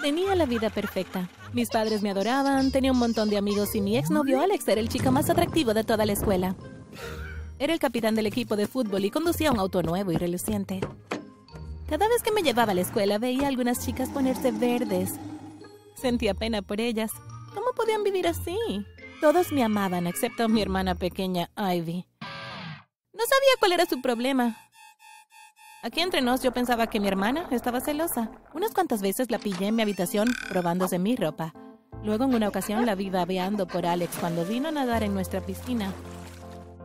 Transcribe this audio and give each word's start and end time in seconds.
Tenía 0.00 0.34
la 0.34 0.46
vida 0.46 0.70
perfecta. 0.70 1.28
Mis 1.52 1.68
padres 1.68 2.02
me 2.02 2.10
adoraban, 2.10 2.70
tenía 2.70 2.92
un 2.92 2.98
montón 2.98 3.28
de 3.28 3.36
amigos 3.36 3.74
y 3.74 3.80
mi 3.80 3.98
exnovio 3.98 4.40
Alex 4.40 4.66
era 4.68 4.80
el 4.80 4.88
chico 4.88 5.10
más 5.10 5.28
atractivo 5.28 5.74
de 5.74 5.84
toda 5.84 6.06
la 6.06 6.12
escuela. 6.12 6.56
Era 7.58 7.74
el 7.74 7.78
capitán 7.78 8.14
del 8.14 8.26
equipo 8.26 8.56
de 8.56 8.66
fútbol 8.66 9.04
y 9.04 9.10
conducía 9.10 9.52
un 9.52 9.58
auto 9.58 9.82
nuevo 9.82 10.12
y 10.12 10.16
reluciente. 10.16 10.80
Cada 11.88 12.08
vez 12.08 12.22
que 12.22 12.32
me 12.32 12.42
llevaba 12.42 12.72
a 12.72 12.74
la 12.74 12.80
escuela 12.82 13.18
veía 13.18 13.48
algunas 13.48 13.84
chicas 13.84 14.08
ponerse 14.08 14.52
verdes. 14.52 15.14
Sentía 15.96 16.34
pena 16.34 16.62
por 16.62 16.80
ellas. 16.80 17.10
¿Cómo 17.52 17.72
podían 17.76 18.04
vivir 18.04 18.28
así? 18.28 18.56
Todos 19.20 19.52
me 19.52 19.62
amaban, 19.62 20.06
excepto 20.06 20.48
mi 20.48 20.62
hermana 20.62 20.94
pequeña, 20.94 21.50
Ivy. 21.56 22.06
No 23.12 23.24
sabía 23.26 23.52
cuál 23.58 23.72
era 23.72 23.84
su 23.84 24.00
problema. 24.00 24.56
Aquí 25.82 26.00
entre 26.00 26.20
nos 26.20 26.42
yo 26.42 26.52
pensaba 26.52 26.88
que 26.88 27.00
mi 27.00 27.08
hermana 27.08 27.46
estaba 27.50 27.80
celosa. 27.80 28.30
Unas 28.52 28.72
cuantas 28.72 29.00
veces 29.00 29.30
la 29.30 29.38
pillé 29.38 29.68
en 29.68 29.76
mi 29.76 29.82
habitación 29.82 30.28
probándose 30.50 30.98
mi 30.98 31.16
ropa. 31.16 31.54
Luego 32.04 32.24
en 32.24 32.34
una 32.34 32.48
ocasión 32.48 32.84
la 32.84 32.94
vi 32.94 33.08
babeando 33.08 33.66
por 33.66 33.86
Alex 33.86 34.18
cuando 34.18 34.44
vino 34.44 34.68
a 34.68 34.72
nadar 34.72 35.02
en 35.02 35.14
nuestra 35.14 35.40
piscina. 35.40 35.90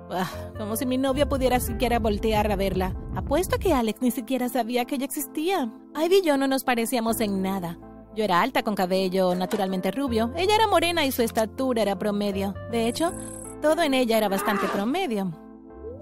Ah, 0.10 0.30
como 0.58 0.78
si 0.78 0.86
mi 0.86 0.98
novia 0.98 1.28
pudiera 1.28 1.60
siquiera 1.60 2.00
voltear 2.00 2.50
a 2.50 2.56
verla. 2.56 2.96
Apuesto 3.16 3.58
que 3.60 3.74
Alex 3.74 4.02
ni 4.02 4.12
siquiera 4.12 4.48
sabía 4.48 4.86
que 4.86 4.96
ella 4.96 5.06
existía. 5.06 5.74
Ivy 6.02 6.20
y 6.20 6.22
yo 6.22 6.38
no 6.38 6.48
nos 6.48 6.64
parecíamos 6.64 7.20
en 7.20 7.42
nada. 7.42 7.78
Yo 8.16 8.24
era 8.24 8.42
alta 8.42 8.64
con 8.64 8.76
cabello 8.76 9.36
naturalmente 9.36 9.92
rubio. 9.92 10.32
Ella 10.38 10.56
era 10.56 10.68
morena 10.68 11.06
y 11.06 11.12
su 11.12 11.22
estatura 11.22 11.82
era 11.82 12.00
promedio. 12.00 12.54
De 12.72 12.88
hecho, 12.88 13.12
todo 13.62 13.82
en 13.82 13.94
ella 13.94 14.18
era 14.18 14.30
bastante 14.30 14.70
promedio. 14.70 15.34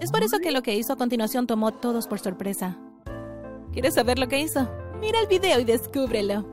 Es 0.00 0.12
por 0.12 0.22
eso 0.22 0.38
que 0.38 0.52
lo 0.52 0.62
que 0.62 0.76
hizo 0.76 0.92
a 0.92 0.96
continuación 0.96 1.48
tomó 1.48 1.72
todos 1.72 2.06
por 2.06 2.20
sorpresa. 2.20 2.78
¿Quieres 3.74 3.94
saber 3.94 4.20
lo 4.20 4.28
que 4.28 4.38
hizo? 4.38 4.68
Mira 5.00 5.18
el 5.18 5.26
video 5.26 5.58
y 5.58 5.64
descúbrelo. 5.64 6.46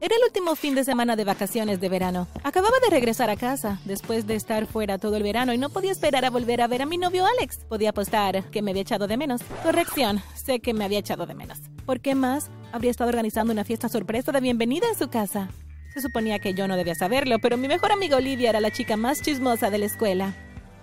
Era 0.00 0.14
el 0.14 0.22
último 0.24 0.54
fin 0.54 0.76
de 0.76 0.84
semana 0.84 1.16
de 1.16 1.24
vacaciones 1.24 1.80
de 1.80 1.88
verano. 1.88 2.28
Acababa 2.44 2.76
de 2.78 2.90
regresar 2.90 3.28
a 3.28 3.34
casa, 3.34 3.80
después 3.84 4.28
de 4.28 4.36
estar 4.36 4.66
fuera 4.66 4.96
todo 4.96 5.16
el 5.16 5.24
verano 5.24 5.52
y 5.52 5.58
no 5.58 5.70
podía 5.70 5.90
esperar 5.90 6.24
a 6.24 6.30
volver 6.30 6.62
a 6.62 6.68
ver 6.68 6.82
a 6.82 6.86
mi 6.86 6.96
novio 6.96 7.26
Alex. 7.26 7.64
Podía 7.68 7.90
apostar 7.90 8.44
que 8.52 8.62
me 8.62 8.70
había 8.70 8.82
echado 8.82 9.08
de 9.08 9.16
menos. 9.16 9.42
Corrección, 9.64 10.22
sé 10.36 10.60
que 10.60 10.72
me 10.72 10.84
había 10.84 11.00
echado 11.00 11.26
de 11.26 11.34
menos. 11.34 11.58
¿Por 11.86 11.98
qué 11.98 12.14
más? 12.14 12.52
Habría 12.70 12.92
estado 12.92 13.08
organizando 13.08 13.52
una 13.52 13.64
fiesta 13.64 13.88
sorpresa 13.88 14.30
de 14.30 14.40
bienvenida 14.40 14.86
en 14.88 14.96
su 14.96 15.08
casa. 15.08 15.48
Se 15.92 16.00
suponía 16.00 16.38
que 16.38 16.54
yo 16.54 16.68
no 16.68 16.76
debía 16.76 16.94
saberlo, 16.94 17.40
pero 17.40 17.56
mi 17.56 17.66
mejor 17.66 17.90
amiga 17.90 18.16
Olivia 18.16 18.50
era 18.50 18.60
la 18.60 18.70
chica 18.70 18.96
más 18.96 19.22
chismosa 19.22 19.70
de 19.70 19.78
la 19.78 19.86
escuela. 19.86 20.36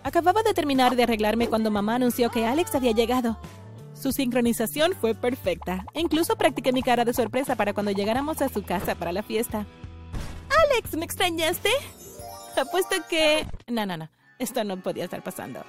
Acababa 0.04 0.44
de 0.44 0.54
terminar 0.54 0.98
de 0.98 1.04
arreglarme 1.04 1.48
cuando 1.48 1.72
mamá 1.72 1.96
anunció 1.96 2.30
que 2.30 2.46
Alex 2.46 2.76
había 2.76 2.92
llegado. 2.92 3.40
Su 4.00 4.12
sincronización 4.12 4.94
fue 4.94 5.16
perfecta. 5.16 5.86
Incluso 5.94 6.36
practiqué 6.36 6.72
mi 6.72 6.84
cara 6.84 7.04
de 7.04 7.14
sorpresa 7.14 7.56
para 7.56 7.74
cuando 7.74 7.92
llegáramos 7.92 8.42
a 8.42 8.50
su 8.50 8.64
casa 8.64 8.96
para 8.96 9.12
la 9.12 9.24
fiesta. 9.24 9.66
Alex, 10.66 10.96
¿me 10.96 11.06
extrañaste? 11.06 11.70
Apuesto 12.56 12.96
que... 13.10 13.46
No, 13.68 13.86
no, 13.86 13.98
no. 13.98 14.10
Esto 14.40 14.64
no 14.64 14.78
podía 14.82 15.06
estar 15.06 15.24
pasando. 15.24 15.64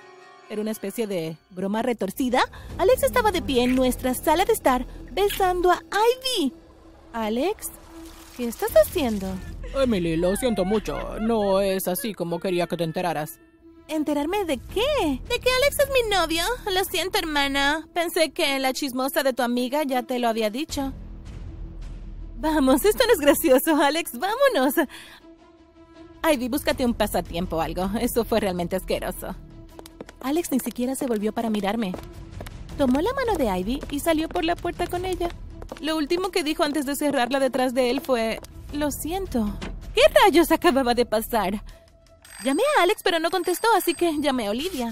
Era 0.50 0.60
una 0.60 0.70
especie 0.70 1.06
de 1.06 1.36
broma 1.50 1.82
retorcida. 1.82 2.42
Alex 2.78 3.02
estaba 3.02 3.32
de 3.32 3.42
pie 3.42 3.64
en 3.64 3.74
nuestra 3.74 4.14
sala 4.14 4.44
de 4.44 4.52
estar 4.52 4.86
besando 5.12 5.70
a 5.70 5.80
Ivy. 5.80 6.52
Alex, 7.12 7.68
¿qué 8.36 8.46
estás 8.46 8.72
haciendo? 8.76 9.26
Emily, 9.74 10.16
lo 10.16 10.36
siento 10.36 10.64
mucho. 10.64 11.18
No 11.20 11.60
es 11.60 11.88
así 11.88 12.14
como 12.14 12.40
quería 12.40 12.66
que 12.66 12.76
te 12.76 12.84
enteraras. 12.84 13.40
¿Enterarme 13.88 14.44
de 14.44 14.58
qué? 14.58 15.20
De 15.28 15.40
que 15.40 15.50
Alex 15.50 15.78
es 15.78 15.88
mi 15.92 16.10
novio. 16.14 16.42
Lo 16.72 16.84
siento, 16.84 17.18
hermana. 17.18 17.88
Pensé 17.94 18.30
que 18.30 18.58
la 18.58 18.74
chismosa 18.74 19.22
de 19.22 19.32
tu 19.32 19.42
amiga 19.42 19.82
ya 19.82 20.02
te 20.02 20.18
lo 20.18 20.28
había 20.28 20.50
dicho. 20.50 20.92
Vamos, 22.36 22.84
esto 22.84 23.04
no 23.06 23.12
es 23.14 23.18
gracioso, 23.18 23.82
Alex. 23.82 24.12
Vámonos. 24.18 24.74
Ivy, 26.30 26.48
búscate 26.48 26.84
un 26.84 26.92
pasatiempo 26.92 27.56
o 27.56 27.60
algo. 27.62 27.90
Eso 28.00 28.24
fue 28.24 28.40
realmente 28.40 28.76
asqueroso. 28.76 29.34
Alex 30.20 30.52
ni 30.52 30.60
siquiera 30.60 30.94
se 30.94 31.06
volvió 31.06 31.32
para 31.32 31.48
mirarme. 31.48 31.94
Tomó 32.76 33.00
la 33.00 33.12
mano 33.14 33.36
de 33.38 33.46
Ivy 33.58 33.80
y 33.90 34.00
salió 34.00 34.28
por 34.28 34.44
la 34.44 34.54
puerta 34.54 34.86
con 34.86 35.06
ella. 35.06 35.30
Lo 35.80 35.96
último 35.96 36.30
que 36.30 36.44
dijo 36.44 36.62
antes 36.62 36.84
de 36.84 36.94
cerrarla 36.94 37.40
detrás 37.40 37.72
de 37.72 37.90
él 37.90 38.00
fue... 38.00 38.40
Lo 38.72 38.90
siento. 38.90 39.58
¿Qué 39.94 40.02
rayos 40.24 40.52
acababa 40.52 40.92
de 40.94 41.06
pasar? 41.06 41.64
Llamé 42.44 42.62
a 42.78 42.82
Alex, 42.84 43.02
pero 43.02 43.18
no 43.18 43.30
contestó, 43.30 43.68
así 43.76 43.94
que 43.94 44.20
llamé 44.20 44.46
a 44.46 44.50
Olivia. 44.50 44.90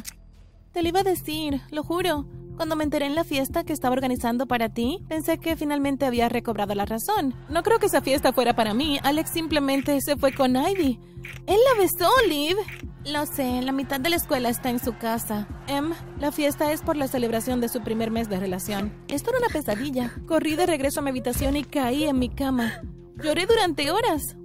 Te 0.72 0.82
lo 0.82 0.88
iba 0.88 1.00
a 1.00 1.04
decir, 1.04 1.60
lo 1.70 1.84
juro. 1.84 2.26
Cuando 2.56 2.74
me 2.74 2.84
enteré 2.84 3.06
en 3.06 3.14
la 3.14 3.22
fiesta 3.22 3.64
que 3.64 3.72
estaba 3.72 3.92
organizando 3.92 4.46
para 4.46 4.70
ti, 4.70 5.04
pensé 5.08 5.38
que 5.38 5.56
finalmente 5.56 6.06
había 6.06 6.28
recobrado 6.28 6.74
la 6.74 6.86
razón. 6.86 7.34
No 7.50 7.62
creo 7.62 7.78
que 7.78 7.86
esa 7.86 8.00
fiesta 8.00 8.32
fuera 8.32 8.56
para 8.56 8.74
mí. 8.74 8.98
Alex 9.02 9.30
simplemente 9.30 10.00
se 10.00 10.16
fue 10.16 10.32
con 10.32 10.56
Ivy. 10.56 10.98
Él 11.46 11.58
la 11.70 11.80
besó, 11.80 12.10
Liv. 12.28 12.56
Lo 13.04 13.26
sé, 13.26 13.62
la 13.62 13.72
mitad 13.72 14.00
de 14.00 14.10
la 14.10 14.16
escuela 14.16 14.48
está 14.48 14.70
en 14.70 14.80
su 14.80 14.96
casa. 14.96 15.46
Em, 15.68 15.92
la 16.18 16.32
fiesta 16.32 16.72
es 16.72 16.82
por 16.82 16.96
la 16.96 17.08
celebración 17.08 17.60
de 17.60 17.68
su 17.68 17.82
primer 17.82 18.10
mes 18.10 18.28
de 18.28 18.40
relación. 18.40 18.92
Esto 19.06 19.30
era 19.30 19.38
una 19.38 19.48
pesadilla. 19.48 20.12
Corrí 20.26 20.56
de 20.56 20.66
regreso 20.66 21.00
a 21.00 21.02
mi 21.02 21.10
habitación 21.10 21.56
y 21.56 21.64
caí 21.64 22.04
en 22.04 22.18
mi 22.18 22.30
cama. 22.30 22.80
Lloré 23.22 23.46
durante 23.46 23.90
horas. 23.90 24.36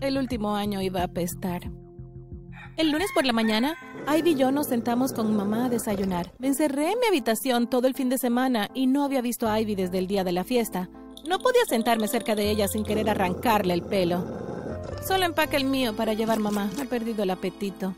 El 0.00 0.18
último 0.18 0.54
año 0.54 0.82
iba 0.82 1.00
a 1.00 1.04
apestar. 1.04 1.70
El 2.78 2.92
lunes 2.92 3.10
por 3.12 3.26
la 3.26 3.32
mañana, 3.32 3.76
Ivy 4.06 4.30
y 4.30 4.34
yo 4.36 4.52
nos 4.52 4.68
sentamos 4.68 5.12
con 5.12 5.36
mamá 5.36 5.64
a 5.64 5.68
desayunar. 5.68 6.30
Me 6.38 6.46
encerré 6.46 6.92
en 6.92 7.00
mi 7.00 7.08
habitación 7.08 7.68
todo 7.68 7.88
el 7.88 7.94
fin 7.94 8.08
de 8.08 8.18
semana 8.18 8.70
y 8.72 8.86
no 8.86 9.02
había 9.02 9.20
visto 9.20 9.48
a 9.48 9.60
Ivy 9.60 9.74
desde 9.74 9.98
el 9.98 10.06
día 10.06 10.22
de 10.22 10.30
la 10.30 10.44
fiesta. 10.44 10.88
No 11.26 11.40
podía 11.40 11.64
sentarme 11.68 12.06
cerca 12.06 12.36
de 12.36 12.48
ella 12.48 12.68
sin 12.68 12.84
querer 12.84 13.10
arrancarle 13.10 13.74
el 13.74 13.82
pelo. 13.82 14.24
Solo 15.04 15.24
empaca 15.24 15.56
el 15.56 15.64
mío 15.64 15.96
para 15.96 16.12
llevar 16.12 16.38
mamá. 16.38 16.70
He 16.80 16.84
perdido 16.84 17.24
el 17.24 17.30
apetito. 17.30 17.96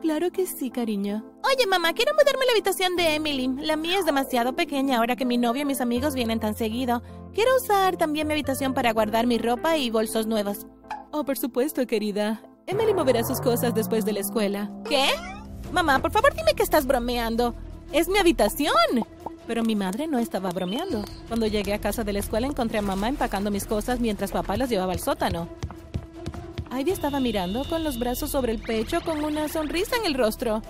Claro 0.00 0.30
que 0.30 0.46
sí, 0.46 0.70
cariño. 0.70 1.24
Oye, 1.42 1.66
mamá, 1.66 1.92
quiero 1.92 2.12
mudarme 2.12 2.44
a 2.44 2.46
la 2.46 2.52
habitación 2.52 2.94
de 2.94 3.16
Emily. 3.16 3.48
La 3.58 3.74
mía 3.74 3.98
es 3.98 4.06
demasiado 4.06 4.54
pequeña 4.54 4.98
ahora 4.98 5.16
que 5.16 5.26
mi 5.26 5.38
novio 5.38 5.62
y 5.62 5.66
mis 5.66 5.80
amigos 5.80 6.14
vienen 6.14 6.38
tan 6.38 6.54
seguido. 6.54 7.02
Quiero 7.34 7.50
usar 7.56 7.96
también 7.96 8.28
mi 8.28 8.34
habitación 8.34 8.74
para 8.74 8.92
guardar 8.92 9.26
mi 9.26 9.38
ropa 9.38 9.76
y 9.76 9.90
bolsos 9.90 10.28
nuevos. 10.28 10.68
Oh, 11.10 11.24
por 11.24 11.36
supuesto, 11.36 11.84
querida. 11.88 12.40
Emily 12.70 12.94
moverá 12.94 13.24
sus 13.24 13.40
cosas 13.40 13.74
después 13.74 14.04
de 14.04 14.12
la 14.12 14.20
escuela. 14.20 14.70
¿Qué? 14.88 15.08
Mamá, 15.72 15.98
por 15.98 16.12
favor 16.12 16.32
dime 16.36 16.54
que 16.54 16.62
estás 16.62 16.86
bromeando. 16.86 17.52
Es 17.92 18.06
mi 18.06 18.16
habitación. 18.16 18.72
Pero 19.48 19.64
mi 19.64 19.74
madre 19.74 20.06
no 20.06 20.20
estaba 20.20 20.50
bromeando. 20.50 21.04
Cuando 21.26 21.48
llegué 21.48 21.74
a 21.74 21.80
casa 21.80 22.04
de 22.04 22.12
la 22.12 22.20
escuela 22.20 22.46
encontré 22.46 22.78
a 22.78 22.82
mamá 22.82 23.08
empacando 23.08 23.50
mis 23.50 23.66
cosas 23.66 23.98
mientras 23.98 24.30
papá 24.30 24.56
las 24.56 24.70
llevaba 24.70 24.92
al 24.92 25.00
sótano. 25.00 25.48
Ivy 26.70 26.92
estaba 26.92 27.18
mirando 27.18 27.64
con 27.68 27.82
los 27.82 27.98
brazos 27.98 28.30
sobre 28.30 28.52
el 28.52 28.62
pecho 28.62 29.00
con 29.00 29.24
una 29.24 29.48
sonrisa 29.48 29.96
en 29.96 30.06
el 30.06 30.14
rostro. 30.14 30.62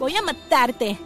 Voy 0.00 0.16
a 0.16 0.22
matarte. 0.22 0.98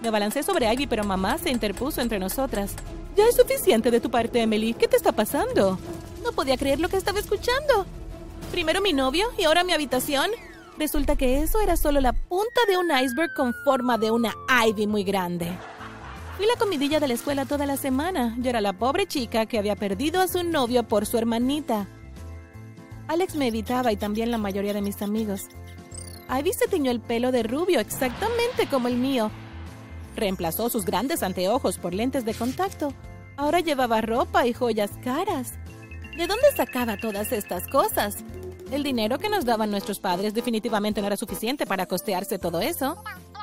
Me 0.00 0.10
balancé 0.10 0.44
sobre 0.44 0.72
Ivy, 0.72 0.86
pero 0.86 1.02
mamá 1.02 1.38
se 1.38 1.50
interpuso 1.50 2.00
entre 2.00 2.20
nosotras. 2.20 2.76
Ya 3.16 3.26
es 3.26 3.34
suficiente 3.34 3.90
de 3.90 3.98
tu 3.98 4.12
parte, 4.12 4.40
Emily. 4.42 4.74
¿Qué 4.74 4.86
te 4.86 4.94
está 4.94 5.10
pasando? 5.10 5.76
No 6.22 6.30
podía 6.30 6.56
creer 6.56 6.78
lo 6.78 6.88
que 6.88 6.98
estaba 6.98 7.18
escuchando. 7.18 7.84
Primero 8.56 8.80
mi 8.80 8.94
novio 8.94 9.26
y 9.36 9.44
ahora 9.44 9.64
mi 9.64 9.74
habitación. 9.74 10.30
Resulta 10.78 11.14
que 11.14 11.42
eso 11.42 11.60
era 11.60 11.76
solo 11.76 12.00
la 12.00 12.14
punta 12.14 12.62
de 12.66 12.78
un 12.78 12.86
iceberg 12.90 13.34
con 13.34 13.52
forma 13.66 13.98
de 13.98 14.10
una 14.10 14.32
Ivy 14.66 14.86
muy 14.86 15.04
grande. 15.04 15.46
Fui 16.38 16.46
la 16.46 16.56
comidilla 16.56 16.98
de 16.98 17.06
la 17.06 17.12
escuela 17.12 17.44
toda 17.44 17.66
la 17.66 17.76
semana. 17.76 18.34
Yo 18.38 18.48
era 18.48 18.62
la 18.62 18.72
pobre 18.72 19.06
chica 19.06 19.44
que 19.44 19.58
había 19.58 19.76
perdido 19.76 20.22
a 20.22 20.26
su 20.26 20.42
novio 20.42 20.84
por 20.84 21.04
su 21.04 21.18
hermanita. 21.18 21.86
Alex 23.08 23.34
me 23.34 23.48
evitaba 23.48 23.92
y 23.92 23.98
también 23.98 24.30
la 24.30 24.38
mayoría 24.38 24.72
de 24.72 24.80
mis 24.80 25.02
amigos. 25.02 25.48
Ivy 26.30 26.54
se 26.54 26.66
tiñó 26.66 26.90
el 26.90 27.00
pelo 27.00 27.32
de 27.32 27.42
rubio 27.42 27.78
exactamente 27.78 28.66
como 28.70 28.88
el 28.88 28.96
mío. 28.96 29.30
Reemplazó 30.16 30.70
sus 30.70 30.86
grandes 30.86 31.22
anteojos 31.22 31.76
por 31.76 31.92
lentes 31.92 32.24
de 32.24 32.32
contacto. 32.32 32.94
Ahora 33.36 33.60
llevaba 33.60 34.00
ropa 34.00 34.46
y 34.46 34.54
joyas 34.54 34.92
caras. 35.04 35.52
¿De 36.16 36.26
dónde 36.26 36.50
sacaba 36.56 36.96
todas 36.96 37.32
estas 37.32 37.68
cosas? 37.68 38.24
El 38.70 38.82
dinero 38.82 39.18
que 39.18 39.28
nos 39.28 39.44
daban 39.44 39.70
nuestros 39.70 40.00
padres 40.00 40.34
definitivamente 40.34 41.00
no 41.00 41.06
era 41.06 41.16
suficiente 41.16 41.66
para 41.66 41.86
costearse 41.86 42.38
todo 42.38 42.60
eso. 42.60 42.96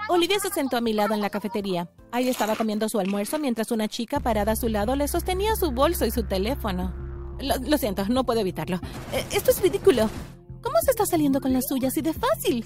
Olivia 0.10 0.38
se 0.40 0.50
sentó 0.50 0.76
a 0.76 0.82
mi 0.82 0.92
lado 0.92 1.14
en 1.14 1.22
la 1.22 1.30
cafetería. 1.30 1.90
Ahí 2.12 2.28
estaba 2.28 2.56
comiendo 2.58 2.90
su 2.90 3.00
almuerzo 3.00 3.40
mientras 3.40 3.72
una 3.72 3.88
chica 3.88 4.20
parada 4.20 4.52
a 4.52 4.56
su 4.58 4.68
lado 4.68 4.96
le 4.96 5.08
sostenía 5.08 5.56
su 5.56 5.72
bolso 5.72 6.06
y 6.06 6.12
su 6.12 6.24
teléfono. 6.24 6.94
Lo, 7.40 7.78
siento, 7.78 8.06
no 8.10 8.26
puedo 8.26 8.42
evitarlo. 8.42 8.78
Eh, 9.14 9.26
esto 9.32 9.52
es 9.52 9.62
ridículo. 9.62 10.10
¿Cómo 10.62 10.78
se 10.84 10.92
está 10.92 11.06
saliendo 11.06 11.40
con 11.40 11.54
las 11.54 11.68
suyas 11.68 11.96
y 11.98 12.02
de 12.02 12.14
fácil? 12.14 12.66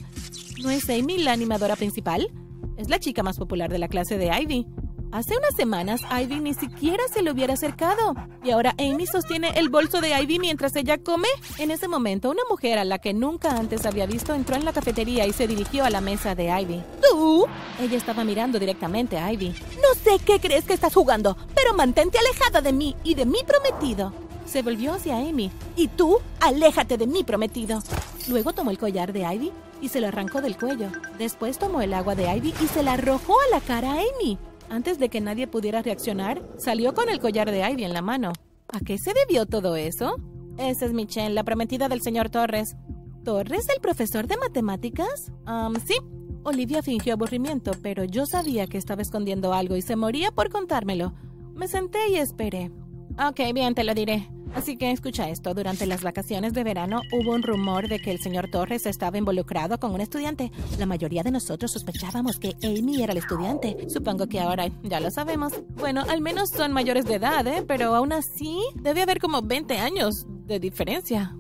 ¿No 0.64 0.72
es 0.72 0.90
Amy 0.90 1.20
la 1.20 1.34
animadora 1.34 1.76
principal? 1.76 2.28
Es 2.76 2.90
la 2.90 3.00
chica 3.00 3.24
más 3.24 3.38
popular 3.38 3.72
de 3.72 3.80
la 3.80 3.88
clase 3.88 4.18
de 4.18 4.28
Ivy. 4.28 4.68
Hace 5.12 5.38
unas 5.38 5.56
semanas 5.56 6.02
Ivy 6.12 6.42
ni 6.42 6.54
siquiera 6.54 7.04
se 7.12 7.22
le 7.22 7.32
hubiera 7.32 7.54
acercado. 7.54 8.14
Y 8.44 8.52
ahora 8.52 8.76
Amy 8.78 9.08
sostiene 9.08 9.52
el 9.56 9.70
bolso 9.70 10.02
de 10.02 10.10
Ivy 10.10 10.40
mientras 10.40 10.76
ella 10.76 10.98
come. 10.98 11.30
En 11.58 11.72
ese 11.72 11.88
momento, 11.88 12.30
una 12.30 12.44
mujer 12.50 12.78
a 12.78 12.86
la 12.86 13.00
que 13.00 13.14
nunca 13.14 13.58
antes 13.58 13.86
había 13.86 14.06
visto 14.06 14.34
entró 14.34 14.56
en 14.56 14.66
la 14.66 14.74
cafetería 14.74 15.26
y 15.26 15.34
se 15.34 15.48
dirigió 15.48 15.86
a 15.86 15.90
la 15.90 16.02
mesa 16.02 16.36
de 16.36 16.50
Ivy. 16.50 16.84
¿Tú? 17.10 17.46
Ella 17.80 17.98
estaba 17.98 18.26
mirando 18.26 18.60
directamente 18.60 19.18
a 19.18 19.32
Ivy. 19.32 19.56
No 19.76 19.94
sé 20.04 20.20
qué 20.24 20.40
crees 20.40 20.66
que 20.66 20.74
estás 20.74 20.94
jugando, 20.94 21.38
pero 21.56 21.74
mantente 21.74 22.18
alejada 22.20 22.62
de 22.62 22.74
mí 22.74 22.96
y 23.04 23.16
de 23.16 23.26
mi 23.26 23.40
prometido. 23.46 24.12
Se 24.46 24.62
volvió 24.62 24.94
hacia 24.94 25.18
Amy. 25.18 25.52
Y 25.76 25.88
tú, 25.88 26.20
aléjate 26.42 26.98
de 26.98 27.08
mi 27.08 27.24
prometido. 27.24 27.82
Luego 28.28 28.54
tomó 28.54 28.72
el 28.72 28.78
collar 28.78 29.14
de 29.14 29.22
Ivy 29.22 29.52
y 29.82 29.90
se 29.90 30.02
lo 30.02 30.08
arrancó 30.08 30.42
del 30.42 30.58
cuello. 30.58 30.90
Después 31.18 31.58
tomó 31.58 31.82
el 31.82 31.94
agua 31.94 32.16
de 32.16 32.30
Ivy 32.36 32.54
y 32.62 32.68
se 32.68 32.84
la 32.84 32.94
arrojó 32.94 33.34
a 33.34 33.56
la 33.56 33.62
cara 33.62 33.94
a 33.94 34.00
Amy. 34.00 34.38
Antes 34.70 35.00
de 35.00 35.10
que 35.10 35.22
nadie 35.22 35.48
pudiera 35.48 35.82
reaccionar, 35.82 36.42
salió 36.58 36.94
con 36.94 37.10
el 37.10 37.20
collar 37.20 37.52
de 37.52 37.70
Ivy 37.70 37.86
en 37.86 37.94
la 37.94 38.02
mano. 38.02 38.34
¿A 38.68 38.80
qué 38.80 38.98
se 38.98 39.14
debió 39.14 39.46
todo 39.46 39.76
eso? 39.76 40.18
Esa 40.58 40.86
es 40.86 40.94
Michelle, 40.94 41.34
la 41.34 41.44
prometida 41.44 41.88
del 41.88 42.02
señor 42.02 42.30
Torres. 42.30 42.76
¿Torres, 43.24 43.68
el 43.74 43.82
profesor 43.82 44.28
de 44.28 44.38
matemáticas? 44.38 45.32
Um, 45.48 45.76
sí. 45.86 45.96
Olivia 46.44 46.82
fingió 46.82 47.14
aburrimiento, 47.14 47.72
pero 47.82 48.06
yo 48.06 48.26
sabía 48.26 48.68
que 48.68 48.78
estaba 48.78 49.02
escondiendo 49.02 49.54
algo 49.54 49.76
y 49.76 49.82
se 49.82 49.96
moría 49.96 50.32
por 50.32 50.50
contármelo. 50.50 51.14
Me 51.54 51.68
senté 51.68 52.10
y 52.10 52.16
esperé. 52.16 52.72
Ok, 53.20 53.40
bien, 53.54 53.74
te 53.74 53.84
lo 53.84 53.94
diré. 53.94 54.30
Así 54.56 54.78
que 54.78 54.92
escucha 54.92 55.30
esto, 55.30 55.54
durante 55.54 55.86
las 55.86 56.04
vacaciones 56.04 56.54
de 56.54 56.64
verano 56.64 57.02
hubo 57.12 57.34
un 57.34 57.44
rumor 57.44 57.88
de 57.88 58.00
que 58.00 58.12
el 58.12 58.20
señor 58.20 58.50
Torres 58.50 58.86
estaba 58.86 59.18
involucrado 59.18 59.80
con 59.80 59.94
un 59.94 60.02
estudiante. 60.02 60.52
La 60.80 60.86
mayoría 60.86 61.24
de 61.24 61.32
nosotros 61.32 61.72
sospechábamos 61.72 62.40
que 62.40 62.56
Amy 62.64 63.02
era 63.04 63.12
el 63.12 63.20
estudiante. 63.20 63.88
Supongo 63.90 64.28
que 64.28 64.40
ahora 64.40 64.68
ya 64.84 65.00
lo 65.00 65.12
sabemos. 65.12 65.54
Bueno, 65.78 66.04
al 66.10 66.22
menos 66.22 66.50
son 66.50 66.74
mayores 66.74 67.06
de 67.06 67.16
edad, 67.16 67.46
¿eh? 67.48 67.64
Pero 67.68 67.96
aún 67.96 68.14
así 68.14 68.60
debe 68.76 69.02
haber 69.02 69.20
como 69.20 69.42
20 69.42 69.78
años 69.78 70.26
de 70.46 70.60
diferencia. 70.60 71.36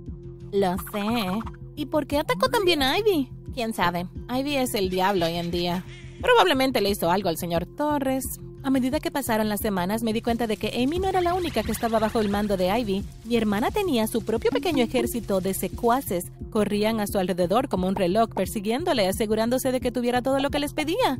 Lo 0.51 0.75
sé. 0.91 1.39
¿Y 1.75 1.87
por 1.87 2.07
qué 2.07 2.19
atacó 2.19 2.49
también 2.49 2.81
a 2.81 2.97
Ivy? 2.97 3.31
¿Quién 3.53 3.73
sabe? 3.73 4.07
Ivy 4.29 4.55
es 4.55 4.73
el 4.75 4.89
diablo 4.89 5.25
hoy 5.25 5.35
en 5.35 5.51
día. 5.51 5.83
Probablemente 6.21 6.81
le 6.81 6.89
hizo 6.89 7.11
algo 7.11 7.29
al 7.29 7.37
señor 7.37 7.65
Torres. 7.65 8.39
A 8.67 8.69
medida 8.69 8.99
que 8.99 9.11
pasaron 9.11 9.47
las 9.47 9.61
semanas 9.61 10.03
me 10.03 10.11
di 10.11 10.21
cuenta 10.21 10.45
de 10.45 10.57
que 10.57 10.83
Amy 10.83 10.99
no 10.99 11.07
era 11.07 11.21
la 11.21 11.35
única 11.35 11.63
que 11.63 11.71
estaba 11.71 11.99
bajo 11.99 12.19
el 12.19 12.27
mando 12.27 12.57
de 12.57 12.67
Ivy. 12.67 13.01
Mi 13.23 13.37
hermana 13.37 13.71
tenía 13.71 14.07
su 14.07 14.25
propio 14.25 14.51
pequeño 14.51 14.83
ejército 14.83 15.39
de 15.39 15.53
secuaces. 15.53 16.25
Corrían 16.49 16.99
a 16.99 17.07
su 17.07 17.17
alrededor 17.17 17.69
como 17.69 17.87
un 17.87 17.95
reloj, 17.95 18.27
persiguiéndole, 18.35 19.07
asegurándose 19.07 19.71
de 19.71 19.79
que 19.79 19.93
tuviera 19.93 20.21
todo 20.21 20.39
lo 20.39 20.49
que 20.49 20.59
les 20.59 20.73
pedía. 20.73 21.17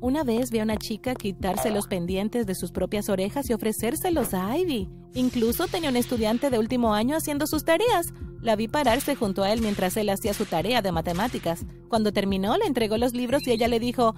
Una 0.00 0.22
vez 0.22 0.52
vi 0.52 0.60
a 0.60 0.62
una 0.62 0.76
chica 0.76 1.16
quitarse 1.16 1.72
los 1.72 1.88
pendientes 1.88 2.46
de 2.46 2.54
sus 2.54 2.70
propias 2.70 3.08
orejas 3.08 3.50
y 3.50 3.54
ofrecérselos 3.54 4.32
a 4.32 4.56
Ivy. 4.56 4.88
Incluso 5.14 5.66
tenía 5.66 5.90
un 5.90 5.96
estudiante 5.96 6.50
de 6.50 6.60
último 6.60 6.94
año 6.94 7.16
haciendo 7.16 7.48
sus 7.48 7.64
tareas. 7.64 8.14
La 8.42 8.54
vi 8.54 8.68
pararse 8.68 9.16
junto 9.16 9.42
a 9.42 9.52
él 9.52 9.60
mientras 9.60 9.96
él 9.96 10.08
hacía 10.08 10.34
su 10.34 10.44
tarea 10.44 10.82
de 10.82 10.92
matemáticas. 10.92 11.66
Cuando 11.88 12.12
terminó, 12.12 12.56
le 12.56 12.66
entregó 12.66 12.96
los 12.96 13.12
libros 13.12 13.44
y 13.48 13.50
ella 13.50 13.66
le 13.66 13.80
dijo, 13.80 14.14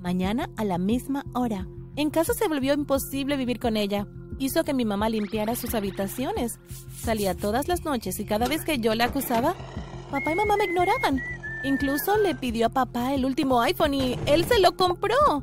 mañana 0.00 0.48
a 0.56 0.64
la 0.64 0.78
misma 0.78 1.26
hora. 1.34 1.68
En 1.98 2.10
casa 2.10 2.32
se 2.32 2.46
volvió 2.46 2.74
imposible 2.74 3.36
vivir 3.36 3.58
con 3.58 3.76
ella. 3.76 4.06
Hizo 4.38 4.62
que 4.62 4.72
mi 4.72 4.84
mamá 4.84 5.08
limpiara 5.08 5.56
sus 5.56 5.74
habitaciones. 5.74 6.60
Salía 6.96 7.34
todas 7.34 7.66
las 7.66 7.84
noches 7.84 8.20
y 8.20 8.24
cada 8.24 8.46
vez 8.46 8.64
que 8.64 8.78
yo 8.78 8.94
la 8.94 9.06
acusaba, 9.06 9.56
papá 10.08 10.30
y 10.30 10.36
mamá 10.36 10.56
me 10.56 10.66
ignoraban. 10.66 11.20
Incluso 11.64 12.16
le 12.16 12.36
pidió 12.36 12.66
a 12.66 12.68
papá 12.68 13.14
el 13.14 13.24
último 13.24 13.60
iPhone 13.60 13.94
y 13.94 14.16
él 14.26 14.44
se 14.44 14.60
lo 14.60 14.76
compró. 14.76 15.42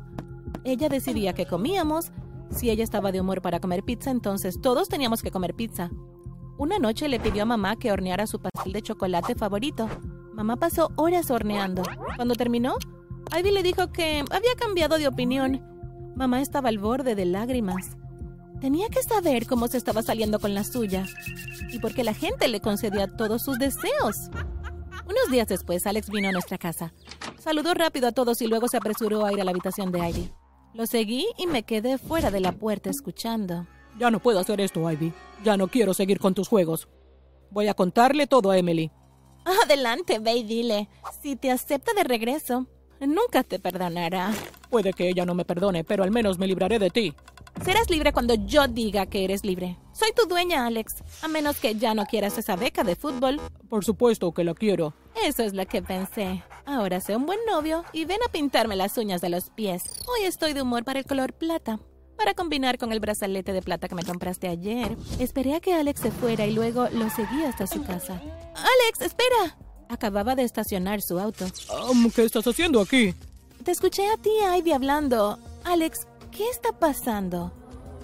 Ella 0.64 0.88
decidía 0.88 1.34
que 1.34 1.44
comíamos. 1.44 2.10
Si 2.50 2.70
ella 2.70 2.84
estaba 2.84 3.12
de 3.12 3.20
humor 3.20 3.42
para 3.42 3.60
comer 3.60 3.82
pizza, 3.82 4.10
entonces 4.10 4.58
todos 4.58 4.88
teníamos 4.88 5.22
que 5.22 5.30
comer 5.30 5.52
pizza. 5.52 5.90
Una 6.56 6.78
noche 6.78 7.10
le 7.10 7.20
pidió 7.20 7.42
a 7.42 7.44
mamá 7.44 7.76
que 7.76 7.92
horneara 7.92 8.26
su 8.26 8.40
pastel 8.40 8.72
de 8.72 8.80
chocolate 8.80 9.34
favorito. 9.34 9.90
Mamá 10.32 10.56
pasó 10.56 10.90
horas 10.96 11.30
horneando. 11.30 11.82
Cuando 12.16 12.34
terminó, 12.34 12.76
Ivy 13.38 13.50
le 13.50 13.62
dijo 13.62 13.92
que 13.92 14.24
había 14.30 14.54
cambiado 14.58 14.96
de 14.96 15.06
opinión 15.06 15.75
Mamá 16.16 16.40
estaba 16.40 16.70
al 16.70 16.78
borde 16.78 17.14
de 17.14 17.26
lágrimas. 17.26 17.96
Tenía 18.58 18.88
que 18.88 19.02
saber 19.02 19.46
cómo 19.46 19.68
se 19.68 19.76
estaba 19.76 20.00
saliendo 20.00 20.40
con 20.40 20.54
la 20.54 20.64
suya 20.64 21.04
y 21.70 21.78
por 21.78 21.94
qué 21.94 22.04
la 22.04 22.14
gente 22.14 22.48
le 22.48 22.60
concedía 22.60 23.06
todos 23.06 23.42
sus 23.42 23.58
deseos. 23.58 24.30
Unos 25.04 25.30
días 25.30 25.46
después, 25.46 25.86
Alex 25.86 26.08
vino 26.08 26.30
a 26.30 26.32
nuestra 26.32 26.56
casa. 26.56 26.94
Saludó 27.38 27.74
rápido 27.74 28.08
a 28.08 28.12
todos 28.12 28.40
y 28.40 28.46
luego 28.46 28.66
se 28.66 28.78
apresuró 28.78 29.26
a 29.26 29.32
ir 29.32 29.42
a 29.42 29.44
la 29.44 29.50
habitación 29.50 29.92
de 29.92 30.08
Ivy. 30.08 30.32
Lo 30.72 30.86
seguí 30.86 31.26
y 31.36 31.46
me 31.46 31.64
quedé 31.64 31.98
fuera 31.98 32.30
de 32.30 32.40
la 32.40 32.52
puerta 32.52 32.88
escuchando. 32.88 33.66
Ya 33.98 34.10
no 34.10 34.18
puedo 34.20 34.40
hacer 34.40 34.58
esto, 34.62 34.90
Ivy. 34.90 35.12
Ya 35.44 35.58
no 35.58 35.68
quiero 35.68 35.92
seguir 35.92 36.18
con 36.18 36.32
tus 36.32 36.48
juegos. 36.48 36.88
Voy 37.50 37.68
a 37.68 37.74
contarle 37.74 38.26
todo 38.26 38.50
a 38.50 38.56
Emily. 38.56 38.90
Adelante, 39.64 40.18
ve 40.18 40.36
y 40.36 40.44
dile. 40.44 40.88
Si 41.22 41.36
te 41.36 41.50
acepta 41.50 41.92
de 41.92 42.04
regreso, 42.04 42.66
Nunca 43.00 43.42
te 43.42 43.58
perdonará. 43.58 44.32
Puede 44.70 44.92
que 44.92 45.08
ella 45.08 45.24
no 45.24 45.34
me 45.34 45.44
perdone, 45.44 45.84
pero 45.84 46.02
al 46.02 46.10
menos 46.10 46.38
me 46.38 46.46
libraré 46.46 46.78
de 46.78 46.90
ti. 46.90 47.14
Serás 47.64 47.88
libre 47.88 48.12
cuando 48.12 48.34
yo 48.34 48.68
diga 48.68 49.06
que 49.06 49.24
eres 49.24 49.44
libre. 49.44 49.78
Soy 49.92 50.12
tu 50.12 50.26
dueña, 50.28 50.66
Alex. 50.66 50.96
A 51.22 51.28
menos 51.28 51.58
que 51.58 51.74
ya 51.74 51.94
no 51.94 52.04
quieras 52.04 52.36
esa 52.36 52.54
beca 52.56 52.84
de 52.84 52.96
fútbol. 52.96 53.40
Por 53.68 53.84
supuesto 53.84 54.32
que 54.32 54.44
la 54.44 54.54
quiero. 54.54 54.94
Eso 55.24 55.42
es 55.42 55.54
lo 55.54 55.66
que 55.66 55.82
pensé. 55.82 56.42
Ahora 56.66 57.00
sé 57.00 57.16
un 57.16 57.26
buen 57.26 57.38
novio 57.46 57.84
y 57.92 58.04
ven 58.04 58.18
a 58.26 58.30
pintarme 58.30 58.76
las 58.76 58.98
uñas 58.98 59.20
de 59.20 59.30
los 59.30 59.50
pies. 59.50 59.82
Hoy 60.06 60.26
estoy 60.26 60.52
de 60.52 60.62
humor 60.62 60.84
para 60.84 60.98
el 60.98 61.06
color 61.06 61.32
plata. 61.32 61.78
Para 62.16 62.34
combinar 62.34 62.78
con 62.78 62.92
el 62.92 63.00
brazalete 63.00 63.52
de 63.52 63.62
plata 63.62 63.88
que 63.88 63.94
me 63.94 64.04
compraste 64.04 64.48
ayer. 64.48 64.96
Esperé 65.18 65.54
a 65.54 65.60
que 65.60 65.74
Alex 65.74 66.00
se 66.00 66.10
fuera 66.10 66.46
y 66.46 66.52
luego 66.52 66.88
lo 66.90 67.08
seguí 67.10 67.44
hasta 67.44 67.66
su 67.66 67.84
casa. 67.84 68.20
¡Alex, 68.54 69.00
espera! 69.00 69.56
Acababa 69.88 70.34
de 70.34 70.42
estacionar 70.42 71.00
su 71.00 71.18
auto. 71.18 71.46
¿Qué 72.14 72.24
estás 72.24 72.46
haciendo 72.46 72.80
aquí? 72.80 73.14
Te 73.64 73.70
escuché 73.70 74.06
a 74.08 74.16
ti, 74.16 74.30
Ivy, 74.58 74.72
hablando. 74.72 75.38
Alex, 75.64 76.06
¿qué 76.30 76.48
está 76.48 76.72
pasando? 76.72 77.52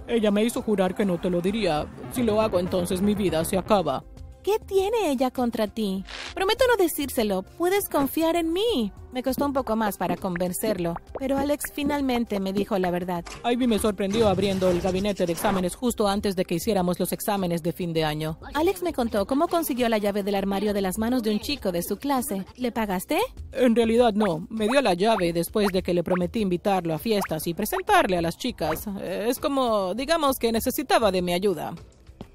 Ella 0.07 0.31
me 0.31 0.45
hizo 0.45 0.63
jurar 0.63 0.95
que 0.95 1.05
no 1.05 1.19
te 1.21 1.31
lo 1.31 1.41
diría. 1.41 1.87
Si 2.13 2.23
lo 2.23 2.41
hago, 2.41 2.59
entonces 2.59 3.01
mi 3.01 3.15
vida 3.15 3.45
se 3.45 3.57
acaba. 3.57 4.03
¿Qué 4.43 4.59
tiene 4.59 5.11
ella 5.11 5.31
contra 5.31 5.69
ti? 5.69 6.05
Prometo 6.35 6.65
no 6.69 6.77
decírselo. 6.77 7.43
Puedes 7.43 7.89
confiar 7.89 8.35
en 8.35 8.53
mí. 8.53 8.93
Me 9.13 9.23
costó 9.23 9.47
un 9.47 9.53
poco 9.53 9.77
más 9.77 9.99
para 9.99 10.17
convencerlo, 10.17 10.97
pero 11.19 11.37
Alex 11.37 11.71
finalmente 11.73 12.41
me 12.41 12.53
dijo 12.53 12.79
la 12.79 12.91
verdad. 12.91 13.25
Ivy 13.45 13.67
me 13.67 13.79
sorprendió 13.79 14.29
abriendo 14.29 14.71
el 14.71 14.81
gabinete 14.81 15.27
de 15.27 15.33
exámenes 15.33 15.77
justo 15.77 16.09
antes 16.09 16.35
de 16.35 16.45
que 16.45 16.55
hiciéramos 16.55 16.99
los 16.99 17.13
exámenes 17.13 17.63
de 17.63 17.73
fin 17.73 17.93
de 17.93 18.05
año. 18.05 18.39
Alex 18.55 18.83
me 18.83 18.93
contó 18.95 19.27
cómo 19.27 19.49
consiguió 19.49 19.89
la 19.91 19.99
llave 19.99 20.23
del 20.23 20.35
armario 20.35 20.73
de 20.73 20.81
las 20.81 20.99
manos 20.99 21.23
de 21.23 21.31
un 21.31 21.41
chico 21.41 21.71
de 21.71 21.83
su 21.83 21.99
clase. 21.99 22.45
¿Le 22.57 22.73
pagaste? 22.73 23.19
En 23.53 23.77
realidad 23.77 24.15
no. 24.15 24.47
Me 24.49 24.67
dio 24.67 24.81
la 24.81 24.95
llave 24.95 25.33
después 25.33 25.69
de 25.69 25.83
que 25.83 25.95
le 25.95 26.03
prometí 26.03 26.41
invitarlo 26.41 26.95
a 26.95 26.99
fiestas 26.99 27.47
y 27.47 27.55
presentarle 27.55 28.17
a 28.17 28.23
las 28.23 28.39
chicas. 28.39 28.87
Es 29.01 29.39
como, 29.39 29.95
digamos 29.95 30.39
que 30.39 30.51
necesitaba 30.51 31.13
de 31.13 31.23
mi 31.23 31.35
ayuda. 31.35 31.75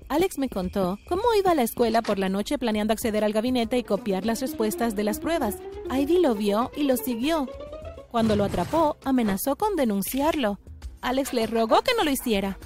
Alex 0.09 0.37
me 0.37 0.47
contó 0.47 0.99
cómo 1.09 1.23
iba 1.37 1.51
a 1.51 1.55
la 1.55 1.63
escuela 1.63 2.01
por 2.01 2.17
la 2.17 2.29
noche 2.29 2.57
planeando 2.57 2.93
acceder 2.93 3.25
al 3.25 3.33
gabinete 3.33 3.77
y 3.77 3.83
copiar 3.83 4.25
las 4.25 4.39
respuestas 4.39 4.95
de 4.95 5.03
las 5.03 5.19
pruebas. 5.19 5.57
Ivy 5.91 6.19
lo 6.19 6.33
vio 6.33 6.71
y 6.77 6.83
lo 6.83 6.95
siguió. 6.95 7.47
Cuando 8.09 8.37
lo 8.37 8.45
atrapó, 8.45 8.95
amenazó 9.03 9.57
con 9.57 9.75
denunciarlo. 9.75 10.59
Alex 11.01 11.33
le 11.33 11.45
rogó 11.45 11.81
que 11.81 11.93
no 11.97 12.05
lo 12.05 12.11
hiciera. 12.11 12.57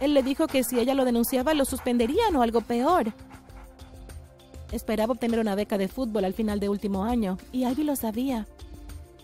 Él 0.00 0.14
le 0.14 0.24
dijo 0.24 0.48
que 0.48 0.64
si 0.64 0.80
ella 0.80 0.94
lo 0.94 1.04
denunciaba 1.04 1.54
lo 1.54 1.64
suspenderían 1.64 2.34
o 2.34 2.42
algo 2.42 2.60
peor. 2.60 3.12
Esperaba 4.72 5.12
obtener 5.12 5.38
una 5.38 5.54
beca 5.54 5.78
de 5.78 5.86
fútbol 5.86 6.24
al 6.24 6.34
final 6.34 6.58
de 6.58 6.68
último 6.68 7.04
año, 7.04 7.38
y 7.52 7.64
Ivy 7.64 7.84
lo 7.84 7.94
sabía. 7.94 8.48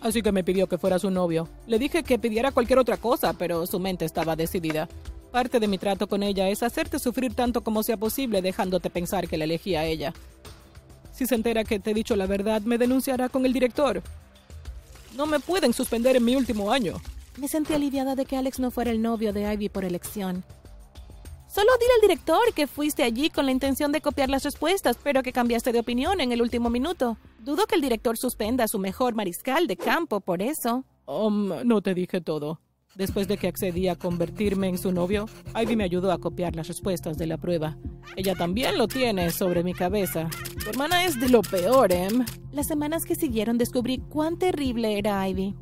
Así 0.00 0.22
que 0.22 0.30
me 0.30 0.44
pidió 0.44 0.68
que 0.68 0.78
fuera 0.78 1.00
su 1.00 1.10
novio. 1.10 1.48
Le 1.66 1.78
dije 1.80 2.04
que 2.04 2.18
pidiera 2.18 2.52
cualquier 2.52 2.78
otra 2.78 2.96
cosa, 2.96 3.32
pero 3.32 3.66
su 3.66 3.80
mente 3.80 4.04
estaba 4.04 4.36
decidida. 4.36 4.88
Parte 5.30 5.60
de 5.60 5.68
mi 5.68 5.78
trato 5.78 6.08
con 6.08 6.22
ella 6.22 6.48
es 6.48 6.62
hacerte 6.62 6.98
sufrir 6.98 7.34
tanto 7.34 7.62
como 7.62 7.82
sea 7.82 7.96
posible 7.96 8.42
dejándote 8.42 8.90
pensar 8.90 9.28
que 9.28 9.38
la 9.38 9.44
elegí 9.44 9.76
a 9.76 9.84
ella. 9.84 10.12
Si 11.12 11.26
se 11.26 11.34
entera 11.34 11.64
que 11.64 11.78
te 11.78 11.92
he 11.92 11.94
dicho 11.94 12.16
la 12.16 12.26
verdad, 12.26 12.62
me 12.62 12.78
denunciará 12.78 13.28
con 13.28 13.46
el 13.46 13.52
director. 13.52 14.02
No 15.16 15.26
me 15.26 15.38
pueden 15.38 15.72
suspender 15.72 16.16
en 16.16 16.24
mi 16.24 16.34
último 16.34 16.72
año. 16.72 17.00
Me 17.36 17.46
sentí 17.46 17.74
aliviada 17.74 18.16
de 18.16 18.24
que 18.24 18.36
Alex 18.36 18.58
no 18.58 18.70
fuera 18.70 18.90
el 18.90 19.02
novio 19.02 19.32
de 19.32 19.52
Ivy 19.52 19.68
por 19.68 19.84
elección. 19.84 20.44
Solo 21.48 21.70
dile 21.80 21.92
al 21.96 22.00
director 22.02 22.54
que 22.54 22.66
fuiste 22.66 23.02
allí 23.02 23.28
con 23.28 23.44
la 23.44 23.52
intención 23.52 23.90
de 23.92 24.00
copiar 24.00 24.30
las 24.30 24.44
respuestas, 24.44 24.96
pero 25.02 25.22
que 25.22 25.32
cambiaste 25.32 25.72
de 25.72 25.80
opinión 25.80 26.20
en 26.20 26.32
el 26.32 26.42
último 26.42 26.70
minuto. 26.70 27.18
Dudo 27.40 27.66
que 27.66 27.74
el 27.74 27.80
director 27.80 28.16
suspenda 28.16 28.64
a 28.64 28.68
su 28.68 28.78
mejor 28.78 29.14
mariscal 29.14 29.66
de 29.66 29.76
campo 29.76 30.20
por 30.20 30.42
eso. 30.42 30.84
Um, 31.06 31.48
no 31.64 31.82
te 31.82 31.94
dije 31.94 32.20
todo. 32.20 32.60
Después 32.96 33.28
de 33.28 33.36
que 33.38 33.48
accedí 33.48 33.88
a 33.88 33.94
convertirme 33.96 34.68
en 34.68 34.76
su 34.76 34.92
novio, 34.92 35.26
Ivy 35.60 35.76
me 35.76 35.84
ayudó 35.84 36.10
a 36.12 36.18
copiar 36.18 36.56
las 36.56 36.68
respuestas 36.68 37.16
de 37.16 37.26
la 37.26 37.38
prueba. 37.38 37.78
Ella 38.16 38.34
también 38.34 38.76
lo 38.76 38.88
tiene 38.88 39.30
sobre 39.30 39.62
mi 39.62 39.74
cabeza. 39.74 40.28
Tu 40.62 40.70
hermana 40.70 41.04
es 41.04 41.18
de 41.20 41.28
lo 41.28 41.42
peor, 41.42 41.92
Em. 41.92 42.24
Las 42.52 42.66
semanas 42.66 43.04
que 43.04 43.14
siguieron 43.14 43.58
descubrí 43.58 43.98
cuán 43.98 44.38
terrible 44.38 44.98
era 44.98 45.26
Ivy. 45.28 45.54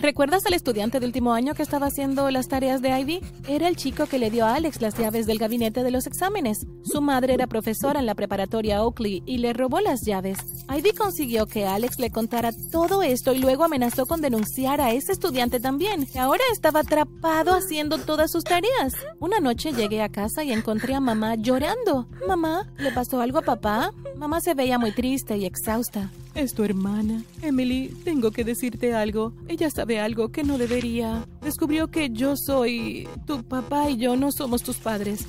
¿Recuerdas 0.00 0.46
al 0.46 0.54
estudiante 0.54 0.98
de 0.98 1.04
último 1.04 1.34
año 1.34 1.52
que 1.54 1.62
estaba 1.62 1.86
haciendo 1.86 2.30
las 2.30 2.48
tareas 2.48 2.80
de 2.80 2.98
Ivy? 3.00 3.20
Era 3.46 3.68
el 3.68 3.76
chico 3.76 4.06
que 4.06 4.18
le 4.18 4.30
dio 4.30 4.46
a 4.46 4.54
Alex 4.54 4.80
las 4.80 4.96
llaves 4.96 5.26
del 5.26 5.38
gabinete 5.38 5.82
de 5.82 5.90
los 5.90 6.06
exámenes. 6.06 6.66
Su 6.84 7.02
madre 7.02 7.34
era 7.34 7.46
profesora 7.46 8.00
en 8.00 8.06
la 8.06 8.14
preparatoria 8.14 8.82
Oakley 8.82 9.22
y 9.26 9.38
le 9.38 9.52
robó 9.52 9.80
las 9.80 10.00
llaves. 10.00 10.38
Ivy 10.74 10.92
consiguió 10.92 11.46
que 11.46 11.66
Alex 11.66 11.98
le 11.98 12.10
contara 12.10 12.52
todo 12.72 13.02
esto 13.02 13.34
y 13.34 13.40
luego 13.40 13.64
amenazó 13.64 14.06
con 14.06 14.22
denunciar 14.22 14.80
a 14.80 14.92
ese 14.92 15.12
estudiante 15.12 15.60
también, 15.60 16.06
que 16.06 16.18
ahora 16.18 16.44
estaba 16.50 16.80
atrapado 16.80 17.52
haciendo 17.52 17.98
todas 17.98 18.30
sus 18.30 18.44
tareas. 18.44 18.94
Una 19.18 19.38
noche 19.38 19.72
llegué 19.72 20.00
a 20.00 20.08
casa 20.08 20.44
y 20.44 20.52
encontré 20.52 20.94
a 20.94 21.00
mamá 21.00 21.34
llorando. 21.34 22.08
Mamá, 22.26 22.72
¿le 22.78 22.90
pasó 22.92 23.20
algo 23.20 23.38
a 23.38 23.42
papá? 23.42 23.92
Mamá 24.16 24.40
se 24.40 24.54
veía 24.54 24.78
muy 24.78 24.92
triste 24.92 25.36
y 25.36 25.44
exhausta. 25.44 26.10
Es 26.34 26.54
tu 26.54 26.62
hermana. 26.62 27.24
Emily, 27.42 27.88
tengo 28.04 28.30
que 28.30 28.44
decirte 28.44 28.94
algo. 28.94 29.32
Ella 29.48 29.68
sabe 29.70 30.00
algo 30.00 30.30
que 30.30 30.44
no 30.44 30.58
debería. 30.58 31.26
Descubrió 31.42 31.88
que 31.88 32.10
yo 32.10 32.36
soy... 32.36 33.08
Tu 33.26 33.42
papá 33.42 33.90
y 33.90 33.96
yo 33.96 34.16
no 34.16 34.30
somos 34.30 34.62
tus 34.62 34.78
padres. 34.78 35.26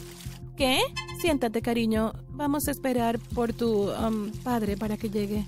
¿Qué? 0.55 0.79
Siéntate, 1.19 1.61
cariño. 1.61 2.13
Vamos 2.29 2.67
a 2.67 2.71
esperar 2.71 3.19
por 3.33 3.53
tu 3.53 3.89
um, 3.89 4.31
padre 4.43 4.77
para 4.77 4.97
que 4.97 5.09
llegue. 5.09 5.45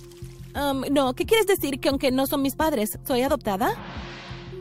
Um, 0.56 0.82
no, 0.92 1.14
¿qué 1.14 1.26
quieres 1.26 1.46
decir 1.48 1.80
que 1.80 1.90
aunque 1.90 2.12
no 2.12 2.26
son 2.28 2.42
mis 2.42 2.56
padres, 2.56 2.98
soy 3.06 3.22
adoptada? 3.22 3.74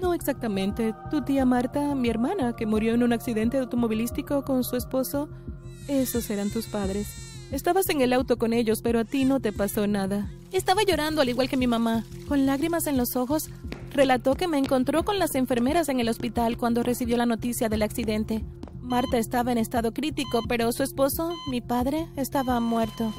No 0.01 0.15
exactamente. 0.15 0.95
Tu 1.11 1.23
tía 1.23 1.45
Marta, 1.45 1.95
mi 1.95 2.09
hermana, 2.09 2.55
que 2.55 2.67
murió 2.67 2.95
en 2.95 3.03
un 3.03 3.13
accidente 3.13 3.59
automovilístico 3.59 4.43
con 4.43 4.65
su 4.65 4.77
esposo, 4.77 5.29
esos 5.89 6.29
eran 6.31 6.51
tus 6.51 6.67
padres. 6.67 7.32
Estabas 7.53 7.91
en 7.91 8.01
el 8.01 8.15
auto 8.15 8.39
con 8.39 8.55
ellos, 8.55 8.81
pero 8.81 9.01
a 9.01 9.05
ti 9.05 9.27
no 9.27 9.39
te 9.39 9.53
pasó 9.53 9.87
nada. 9.87 10.27
Estaba 10.53 10.83
llorando 10.85 11.21
al 11.21 11.29
igual 11.29 11.51
que 11.51 11.59
mi 11.59 11.67
mamá. 11.67 12.03
Con 12.27 12.47
lágrimas 12.47 12.87
en 12.87 12.97
los 12.97 13.15
ojos, 13.15 13.51
relató 13.91 14.35
que 14.35 14.49
me 14.49 14.57
encontró 14.57 15.05
con 15.05 15.19
las 15.19 15.35
enfermeras 15.35 15.91
en 15.91 16.01
el 16.01 16.09
hospital 16.09 16.57
cuando 16.57 16.83
recibió 16.83 17.19
la 17.19 17.27
noticia 17.27 17.69
del 17.69 17.83
accidente. 17.83 18.43
Marta 18.81 19.19
estaba 19.19 19.53
en 19.53 19.59
estado 19.59 19.93
crítico, 19.93 20.41
pero 20.49 20.73
su 20.73 20.83
esposo, 20.83 21.35
mi 21.51 21.61
padre, 21.61 22.09
estaba 22.17 22.59
muerto. 22.59 23.13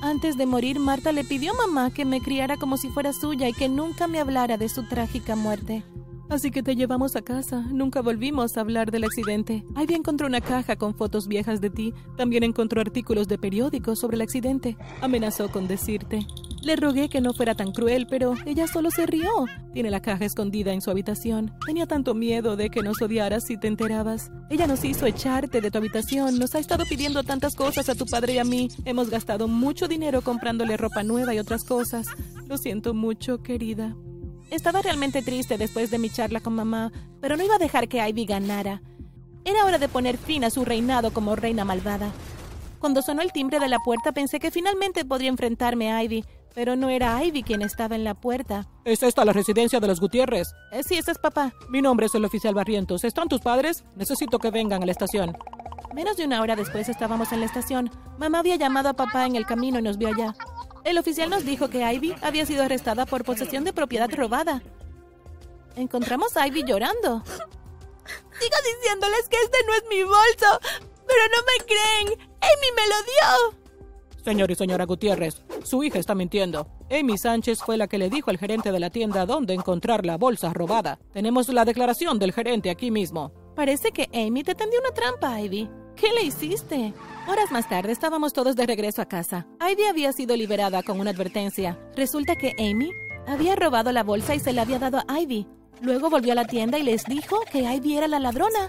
Antes 0.00 0.38
de 0.38 0.46
morir, 0.46 0.80
Marta 0.80 1.12
le 1.12 1.22
pidió 1.22 1.52
a 1.52 1.66
mamá 1.66 1.90
que 1.90 2.06
me 2.06 2.22
criara 2.22 2.56
como 2.56 2.78
si 2.78 2.88
fuera 2.88 3.12
suya 3.12 3.48
y 3.48 3.52
que 3.52 3.68
nunca 3.68 4.08
me 4.08 4.18
hablara 4.18 4.56
de 4.56 4.70
su 4.70 4.84
trágica 4.84 5.36
muerte. 5.36 5.84
Así 6.28 6.50
que 6.50 6.62
te 6.62 6.74
llevamos 6.74 7.16
a 7.16 7.22
casa. 7.22 7.60
Nunca 7.70 8.00
volvimos 8.00 8.56
a 8.56 8.60
hablar 8.60 8.90
del 8.90 9.04
accidente. 9.04 9.64
Ivy 9.76 9.94
encontró 9.94 10.26
una 10.26 10.40
caja 10.40 10.76
con 10.76 10.94
fotos 10.94 11.28
viejas 11.28 11.60
de 11.60 11.70
ti. 11.70 11.92
También 12.16 12.44
encontró 12.44 12.80
artículos 12.80 13.28
de 13.28 13.38
periódicos 13.38 13.98
sobre 13.98 14.16
el 14.16 14.22
accidente. 14.22 14.76
Amenazó 15.02 15.50
con 15.50 15.68
decirte. 15.68 16.26
Le 16.62 16.76
rogué 16.76 17.10
que 17.10 17.20
no 17.20 17.34
fuera 17.34 17.54
tan 17.54 17.72
cruel, 17.72 18.06
pero 18.08 18.34
ella 18.46 18.66
solo 18.66 18.90
se 18.90 19.04
rió. 19.04 19.28
Tiene 19.74 19.90
la 19.90 20.00
caja 20.00 20.24
escondida 20.24 20.72
en 20.72 20.80
su 20.80 20.90
habitación. 20.90 21.52
Tenía 21.66 21.86
tanto 21.86 22.14
miedo 22.14 22.56
de 22.56 22.70
que 22.70 22.82
nos 22.82 23.02
odiaras 23.02 23.44
si 23.44 23.58
te 23.58 23.68
enterabas. 23.68 24.30
Ella 24.48 24.66
nos 24.66 24.82
hizo 24.82 25.04
echarte 25.04 25.60
de 25.60 25.70
tu 25.70 25.76
habitación. 25.76 26.38
Nos 26.38 26.54
ha 26.54 26.58
estado 26.58 26.84
pidiendo 26.88 27.22
tantas 27.22 27.54
cosas 27.54 27.90
a 27.90 27.94
tu 27.94 28.06
padre 28.06 28.34
y 28.34 28.38
a 28.38 28.44
mí. 28.44 28.68
Hemos 28.86 29.10
gastado 29.10 29.46
mucho 29.46 29.88
dinero 29.88 30.22
comprándole 30.22 30.78
ropa 30.78 31.02
nueva 31.02 31.34
y 31.34 31.38
otras 31.38 31.64
cosas. 31.64 32.06
Lo 32.48 32.56
siento 32.56 32.94
mucho, 32.94 33.42
querida. 33.42 33.94
Estaba 34.50 34.82
realmente 34.82 35.22
triste 35.22 35.58
después 35.58 35.90
de 35.90 35.98
mi 35.98 36.10
charla 36.10 36.40
con 36.40 36.54
mamá, 36.54 36.92
pero 37.20 37.36
no 37.36 37.44
iba 37.44 37.56
a 37.56 37.58
dejar 37.58 37.88
que 37.88 38.06
Ivy 38.06 38.26
ganara. 38.26 38.82
Era 39.44 39.64
hora 39.64 39.78
de 39.78 39.88
poner 39.88 40.16
fin 40.16 40.44
a 40.44 40.50
su 40.50 40.64
reinado 40.64 41.12
como 41.12 41.36
reina 41.36 41.64
malvada. 41.64 42.12
Cuando 42.78 43.02
sonó 43.02 43.22
el 43.22 43.32
timbre 43.32 43.60
de 43.60 43.68
la 43.68 43.78
puerta 43.78 44.12
pensé 44.12 44.38
que 44.38 44.50
finalmente 44.50 45.04
podría 45.04 45.30
enfrentarme 45.30 45.92
a 45.92 46.02
Ivy, 46.02 46.24
pero 46.54 46.76
no 46.76 46.88
era 46.88 47.22
Ivy 47.24 47.42
quien 47.42 47.62
estaba 47.62 47.96
en 47.96 48.04
la 48.04 48.14
puerta. 48.14 48.68
¿Es 48.84 49.02
esta 49.02 49.24
la 49.24 49.32
residencia 49.32 49.80
de 49.80 49.88
los 49.88 50.00
Gutiérrez? 50.00 50.48
Eh, 50.70 50.82
sí, 50.82 50.96
ese 50.96 51.12
es 51.12 51.18
papá. 51.18 51.52
Mi 51.68 51.82
nombre 51.82 52.06
es 52.06 52.14
el 52.14 52.24
oficial 52.24 52.54
Barrientos. 52.54 53.04
¿Están 53.04 53.28
tus 53.28 53.40
padres? 53.40 53.84
Necesito 53.96 54.38
que 54.38 54.50
vengan 54.50 54.82
a 54.82 54.86
la 54.86 54.92
estación. 54.92 55.36
Menos 55.94 56.16
de 56.16 56.24
una 56.24 56.40
hora 56.40 56.56
después 56.56 56.88
estábamos 56.88 57.32
en 57.32 57.40
la 57.40 57.46
estación. 57.46 57.90
Mamá 58.18 58.40
había 58.40 58.56
llamado 58.56 58.88
a 58.88 58.94
papá 58.94 59.26
en 59.26 59.36
el 59.36 59.46
camino 59.46 59.78
y 59.78 59.82
nos 59.82 59.96
vio 59.98 60.08
allá. 60.08 60.34
El 60.84 60.98
oficial 60.98 61.30
nos 61.30 61.44
dijo 61.44 61.68
que 61.68 61.82
Ivy 61.82 62.14
había 62.22 62.44
sido 62.44 62.62
arrestada 62.62 63.06
por 63.06 63.24
posesión 63.24 63.64
de 63.64 63.72
propiedad 63.72 64.10
robada. 64.10 64.62
Encontramos 65.76 66.36
a 66.36 66.46
Ivy 66.46 66.64
llorando. 66.64 67.22
Sigo 67.24 68.56
diciéndoles 68.76 69.28
que 69.28 69.36
este 69.42 69.58
no 69.66 69.74
es 69.74 69.84
mi 69.88 70.02
bolso, 70.02 70.60
pero 71.06 71.22
no 71.32 71.42
me 71.42 71.64
creen. 71.64 72.28
Amy 72.40 72.68
me 72.76 72.88
lo 72.88 73.02
dio. 73.02 73.64
Señor 74.24 74.50
y 74.50 74.54
señora 74.54 74.84
Gutiérrez, 74.84 75.42
su 75.64 75.82
hija 75.84 75.98
está 75.98 76.14
mintiendo. 76.14 76.66
Amy 76.90 77.18
Sánchez 77.18 77.60
fue 77.60 77.76
la 77.76 77.88
que 77.88 77.98
le 77.98 78.10
dijo 78.10 78.30
al 78.30 78.38
gerente 78.38 78.72
de 78.72 78.80
la 78.80 78.90
tienda 78.90 79.26
dónde 79.26 79.54
encontrar 79.54 80.04
la 80.04 80.16
bolsa 80.16 80.52
robada. 80.52 80.98
Tenemos 81.12 81.48
la 81.48 81.64
declaración 81.64 82.18
del 82.18 82.32
gerente 82.32 82.70
aquí 82.70 82.90
mismo. 82.90 83.32
Parece 83.54 83.92
que 83.92 84.08
Amy 84.14 84.42
te 84.42 84.54
tendió 84.54 84.80
una 84.80 84.92
trampa, 84.92 85.40
Ivy. 85.40 85.68
¿Qué 85.96 86.12
le 86.12 86.22
hiciste? 86.24 86.92
Horas 87.26 87.50
más 87.50 87.66
tarde 87.68 87.90
estábamos 87.90 88.34
todos 88.34 88.54
de 88.54 88.66
regreso 88.66 89.00
a 89.00 89.06
casa. 89.06 89.46
Ivy 89.58 89.84
había 89.84 90.12
sido 90.12 90.36
liberada 90.36 90.82
con 90.82 91.00
una 91.00 91.10
advertencia. 91.10 91.78
Resulta 91.96 92.36
que 92.36 92.54
Amy 92.58 92.90
había 93.26 93.56
robado 93.56 93.92
la 93.92 94.02
bolsa 94.02 94.34
y 94.34 94.40
se 94.40 94.52
la 94.52 94.62
había 94.62 94.78
dado 94.78 95.02
a 95.08 95.20
Ivy. 95.20 95.46
Luego 95.80 96.10
volvió 96.10 96.32
a 96.32 96.34
la 96.34 96.44
tienda 96.44 96.78
y 96.78 96.82
les 96.82 97.04
dijo 97.04 97.40
que 97.50 97.62
Ivy 97.62 97.96
era 97.96 98.08
la 98.08 98.20
ladrona. 98.20 98.68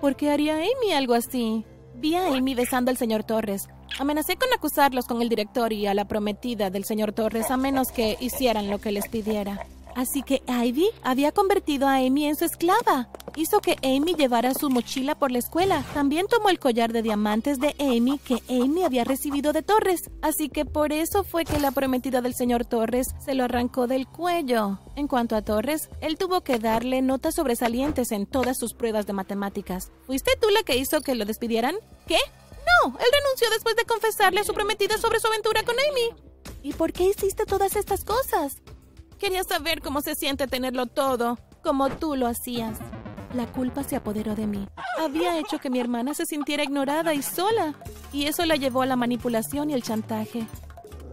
¿Por 0.00 0.14
qué 0.14 0.30
haría 0.30 0.54
Amy 0.54 0.92
algo 0.92 1.14
así? 1.14 1.64
Vi 1.94 2.14
a 2.14 2.28
Amy 2.28 2.54
besando 2.54 2.92
al 2.92 2.96
señor 2.96 3.24
Torres. 3.24 3.68
Amenacé 3.98 4.36
con 4.36 4.52
acusarlos 4.54 5.06
con 5.06 5.20
el 5.20 5.28
director 5.28 5.72
y 5.72 5.88
a 5.88 5.94
la 5.94 6.06
prometida 6.06 6.70
del 6.70 6.84
señor 6.84 7.12
Torres 7.12 7.50
a 7.50 7.56
menos 7.56 7.90
que 7.90 8.16
hicieran 8.20 8.70
lo 8.70 8.78
que 8.78 8.92
les 8.92 9.08
pidiera. 9.08 9.66
Así 9.94 10.22
que 10.22 10.42
Ivy 10.46 10.88
había 11.02 11.32
convertido 11.32 11.88
a 11.88 11.96
Amy 11.96 12.26
en 12.26 12.36
su 12.36 12.44
esclava. 12.44 13.08
Hizo 13.36 13.60
que 13.60 13.76
Amy 13.82 14.14
llevara 14.14 14.54
su 14.54 14.70
mochila 14.70 15.14
por 15.14 15.30
la 15.30 15.38
escuela. 15.38 15.84
También 15.94 16.26
tomó 16.26 16.48
el 16.48 16.58
collar 16.58 16.92
de 16.92 17.02
diamantes 17.02 17.58
de 17.58 17.74
Amy 17.78 18.18
que 18.18 18.42
Amy 18.48 18.84
había 18.84 19.04
recibido 19.04 19.52
de 19.52 19.62
Torres. 19.62 20.10
Así 20.22 20.48
que 20.48 20.64
por 20.64 20.92
eso 20.92 21.24
fue 21.24 21.44
que 21.44 21.58
la 21.58 21.70
prometida 21.70 22.20
del 22.20 22.34
señor 22.34 22.64
Torres 22.64 23.08
se 23.24 23.34
lo 23.34 23.44
arrancó 23.44 23.86
del 23.86 24.06
cuello. 24.06 24.78
En 24.96 25.08
cuanto 25.08 25.36
a 25.36 25.42
Torres, 25.42 25.88
él 26.00 26.18
tuvo 26.18 26.42
que 26.42 26.58
darle 26.58 27.02
notas 27.02 27.34
sobresalientes 27.34 28.12
en 28.12 28.26
todas 28.26 28.58
sus 28.58 28.74
pruebas 28.74 29.06
de 29.06 29.12
matemáticas. 29.12 29.92
¿Fuiste 30.06 30.32
tú 30.40 30.48
la 30.50 30.62
que 30.62 30.76
hizo 30.76 31.00
que 31.00 31.14
lo 31.14 31.24
despidieran? 31.24 31.76
¿Qué? 32.06 32.18
No, 32.84 32.98
él 32.98 33.06
renunció 33.12 33.50
después 33.50 33.76
de 33.76 33.84
confesarle 33.84 34.40
a 34.40 34.44
su 34.44 34.52
prometida 34.52 34.98
sobre 34.98 35.20
su 35.20 35.26
aventura 35.28 35.62
con 35.62 35.76
Amy. 35.90 36.30
¿Y 36.62 36.72
por 36.74 36.92
qué 36.92 37.04
hiciste 37.04 37.46
todas 37.46 37.76
estas 37.76 38.04
cosas? 38.04 38.56
Quería 39.20 39.44
saber 39.44 39.82
cómo 39.82 40.00
se 40.00 40.14
siente 40.14 40.46
tenerlo 40.46 40.86
todo, 40.86 41.38
como 41.62 41.90
tú 41.90 42.16
lo 42.16 42.26
hacías. 42.26 42.78
La 43.34 43.46
culpa 43.46 43.84
se 43.84 43.94
apoderó 43.94 44.34
de 44.34 44.46
mí. 44.46 44.66
Había 44.98 45.38
hecho 45.38 45.58
que 45.58 45.68
mi 45.68 45.78
hermana 45.78 46.14
se 46.14 46.24
sintiera 46.24 46.64
ignorada 46.64 47.12
y 47.12 47.22
sola, 47.22 47.74
y 48.14 48.24
eso 48.24 48.46
la 48.46 48.56
llevó 48.56 48.80
a 48.80 48.86
la 48.86 48.96
manipulación 48.96 49.68
y 49.68 49.74
el 49.74 49.82
chantaje. 49.82 50.46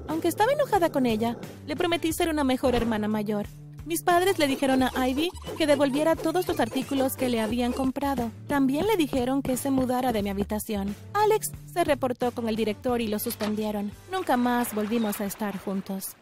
Aunque 0.07 0.29
estaba 0.29 0.53
enojada 0.53 0.89
con 0.89 1.05
ella, 1.05 1.37
le 1.65 1.75
prometí 1.75 2.13
ser 2.13 2.29
una 2.29 2.45
mejor 2.45 2.75
hermana 2.75 3.09
mayor. 3.09 3.45
Mis 3.85 4.03
padres 4.03 4.39
le 4.39 4.47
dijeron 4.47 4.83
a 4.83 5.07
Ivy 5.07 5.29
que 5.57 5.67
devolviera 5.67 6.15
todos 6.15 6.47
los 6.47 6.61
artículos 6.61 7.17
que 7.17 7.27
le 7.27 7.41
habían 7.41 7.73
comprado. 7.73 8.31
También 8.47 8.87
le 8.87 8.95
dijeron 8.95 9.41
que 9.41 9.57
se 9.57 9.69
mudara 9.69 10.13
de 10.13 10.23
mi 10.23 10.29
habitación. 10.29 10.95
Alex 11.13 11.51
se 11.73 11.83
reportó 11.83 12.31
con 12.31 12.47
el 12.47 12.55
director 12.55 13.01
y 13.01 13.07
lo 13.07 13.19
suspendieron. 13.19 13.91
Nunca 14.11 14.37
más 14.37 14.73
volvimos 14.73 15.19
a 15.19 15.25
estar 15.25 15.57
juntos. 15.57 16.15